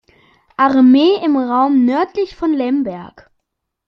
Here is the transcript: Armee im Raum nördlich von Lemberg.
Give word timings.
Armee 0.57 1.23
im 1.23 1.37
Raum 1.37 1.85
nördlich 1.85 2.35
von 2.35 2.51
Lemberg. 2.53 3.29